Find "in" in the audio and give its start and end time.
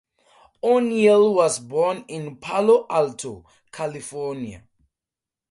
2.07-2.37